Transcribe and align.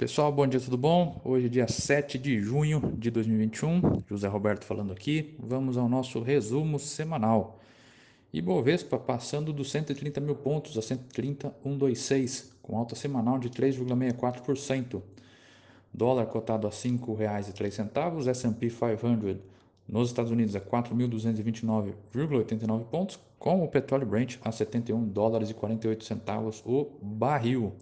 Pessoal, 0.00 0.32
bom 0.32 0.46
dia, 0.46 0.58
tudo 0.58 0.78
bom? 0.78 1.20
Hoje 1.22 1.44
é 1.44 1.48
dia 1.50 1.68
7 1.68 2.16
de 2.16 2.40
junho 2.40 2.94
de 2.96 3.10
2021, 3.10 4.02
José 4.08 4.26
Roberto 4.28 4.64
falando 4.64 4.94
aqui. 4.94 5.36
Vamos 5.38 5.76
ao 5.76 5.90
nosso 5.90 6.22
resumo 6.22 6.78
semanal. 6.78 7.60
Ibovespa 8.32 8.98
passando 8.98 9.52
dos 9.52 9.70
130 9.70 10.18
mil 10.22 10.34
pontos 10.34 10.78
a 10.78 10.80
130,126, 10.80 12.50
com 12.62 12.78
alta 12.78 12.96
semanal 12.96 13.38
de 13.38 13.50
3,64%. 13.50 15.02
Dólar 15.92 16.24
cotado 16.28 16.66
a 16.66 16.70
R$ 16.70 16.76
5,03, 16.76 18.26
S&P 18.26 18.70
500 18.70 19.36
nos 19.86 20.08
Estados 20.08 20.32
Unidos 20.32 20.56
a 20.56 20.62
4.229,89 20.62 22.84
pontos, 22.84 23.20
com 23.38 23.62
o 23.62 23.68
petróleo 23.68 24.06
Brent 24.06 24.38
a 24.42 24.50
71 24.50 25.08
dólares 25.08 25.50
e 25.50 25.54
48 25.54 26.04
centavos 26.04 26.62
o 26.64 26.86
barril. 27.02 27.74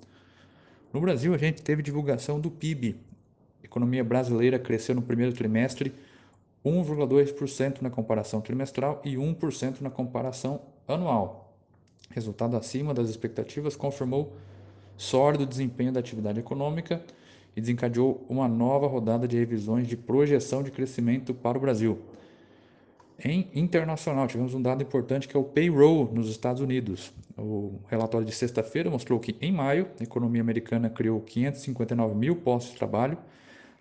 No 0.92 1.00
Brasil, 1.00 1.34
a 1.34 1.38
gente 1.38 1.60
teve 1.60 1.82
divulgação 1.82 2.40
do 2.40 2.50
PIB. 2.50 2.96
A 3.62 3.66
economia 3.66 4.02
brasileira 4.02 4.58
cresceu 4.58 4.94
no 4.94 5.02
primeiro 5.02 5.34
trimestre 5.34 5.92
1,2% 6.64 7.82
na 7.82 7.90
comparação 7.90 8.40
trimestral 8.40 9.00
e 9.04 9.14
1% 9.16 9.80
na 9.82 9.90
comparação 9.90 10.62
anual. 10.86 11.54
Resultado 12.10 12.56
acima 12.56 12.94
das 12.94 13.10
expectativas 13.10 13.76
confirmou 13.76 14.32
sólido 14.96 15.44
desempenho 15.44 15.92
da 15.92 16.00
atividade 16.00 16.40
econômica 16.40 17.02
e 17.54 17.60
desencadeou 17.60 18.24
uma 18.28 18.48
nova 18.48 18.86
rodada 18.86 19.28
de 19.28 19.36
revisões 19.36 19.86
de 19.86 19.96
projeção 19.96 20.62
de 20.62 20.70
crescimento 20.70 21.34
para 21.34 21.58
o 21.58 21.60
Brasil. 21.60 21.98
Em 23.22 23.50
internacional, 23.52 24.28
tivemos 24.28 24.54
um 24.54 24.62
dado 24.62 24.80
importante 24.82 25.26
que 25.26 25.36
é 25.36 25.40
o 25.40 25.42
payroll 25.42 26.08
nos 26.12 26.30
Estados 26.30 26.62
Unidos. 26.62 27.12
O 27.36 27.80
relatório 27.88 28.24
de 28.24 28.32
sexta-feira 28.32 28.88
mostrou 28.88 29.18
que, 29.18 29.36
em 29.40 29.50
maio, 29.50 29.88
a 29.98 30.04
economia 30.04 30.40
americana 30.40 30.88
criou 30.88 31.20
559 31.20 32.14
mil 32.14 32.36
postos 32.36 32.72
de 32.72 32.78
trabalho, 32.78 33.18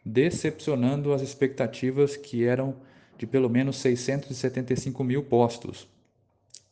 decepcionando 0.03 1.13
as 1.13 1.21
expectativas 1.21 2.17
que 2.17 2.45
eram 2.45 2.75
de 3.15 3.27
pelo 3.27 3.47
menos 3.47 3.77
675 3.77 5.03
mil 5.03 5.23
postos. 5.23 5.87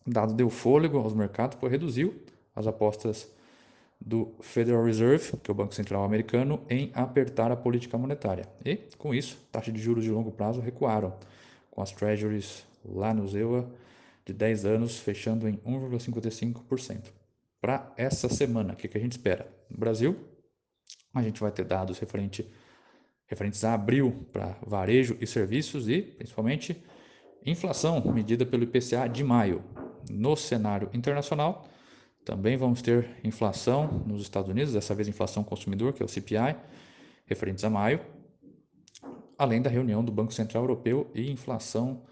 O 0.06 0.10
dado 0.10 0.34
deu 0.34 0.50
fôlego 0.50 0.98
aos 0.98 1.14
mercados, 1.14 1.58
pois 1.60 1.72
reduziu 1.72 2.16
as 2.56 2.66
apostas 2.66 3.30
do 4.00 4.34
Federal 4.42 4.84
Reserve, 4.84 5.38
que 5.38 5.52
é 5.52 5.54
o 5.54 5.56
Banco 5.56 5.74
Central 5.74 6.04
americano, 6.04 6.62
em 6.68 6.92
apertar 6.96 7.52
a 7.52 7.56
política 7.56 7.96
monetária. 7.98 8.48
E, 8.64 8.78
com 8.98 9.14
isso, 9.14 9.38
taxas 9.52 9.74
de 9.74 9.80
juros 9.80 10.04
de 10.04 10.10
longo 10.10 10.32
prazo 10.32 10.62
recuaram 10.62 11.14
com 11.76 11.82
as 11.82 11.92
treasuries 11.92 12.66
lá 12.84 13.14
no 13.14 13.28
ZEUA 13.28 13.70
de 14.26 14.34
10 14.34 14.66
anos 14.66 14.98
fechando 14.98 15.48
em 15.48 15.58
1,55%. 15.58 17.12
Para 17.60 17.94
essa 17.98 18.30
semana, 18.30 18.74
o 18.74 18.76
que, 18.76 18.88
que 18.88 18.98
a 18.98 19.02
gente 19.02 19.12
espera? 19.12 19.52
No 19.70 19.78
Brasil, 19.78 20.18
a 21.14 21.22
gente 21.22 21.42
vai 21.42 21.52
ter 21.52 21.66
dados 21.66 22.00
referente, 22.00 22.50
referentes 23.28 23.64
a 23.64 23.74
abril 23.74 24.26
para 24.32 24.58
varejo 24.66 25.18
e 25.20 25.28
serviços 25.28 25.90
e, 25.90 26.02
principalmente, 26.02 26.82
inflação 27.46 28.02
medida 28.12 28.46
pelo 28.46 28.64
IPCA 28.64 29.08
de 29.08 29.24
maio. 29.24 29.64
No 30.10 30.36
cenário 30.36 30.90
internacional, 30.94 31.68
também 32.24 32.58
vamos 32.58 32.82
ter 32.82 33.18
inflação 33.24 34.04
nos 34.06 34.22
Estados 34.22 34.50
Unidos, 34.50 34.74
dessa 34.74 34.96
vez 34.96 35.08
inflação 35.08 35.44
consumidor, 35.44 35.94
que 35.94 36.02
é 36.02 36.06
o 36.06 36.10
CPI, 36.10 36.56
referentes 37.26 37.64
a 37.64 37.70
maio, 37.70 38.00
além 39.38 39.62
da 39.62 39.70
reunião 39.70 40.04
do 40.04 40.12
Banco 40.12 40.34
Central 40.34 40.64
Europeu 40.64 41.10
e 41.14 41.32
inflação 41.32 42.04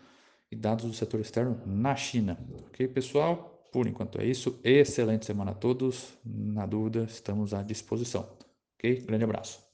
e 0.52 0.56
dados 0.56 0.86
do 0.86 0.94
setor 0.94 1.20
externo 1.20 1.60
na 1.66 1.96
China. 1.96 2.38
Ok, 2.68 2.88
pessoal? 2.88 3.64
Por 3.72 3.88
enquanto 3.88 4.22
é 4.22 4.26
isso. 4.26 4.60
Excelente 4.64 5.26
semana 5.26 5.52
a 5.52 5.56
todos. 5.56 6.14
Na 6.24 6.66
dúvida, 6.66 7.04
estamos 7.06 7.54
à 7.54 7.64
disposição. 7.64 8.30
Ok? 8.78 9.02
Grande 9.02 9.24
abraço. 9.24 9.73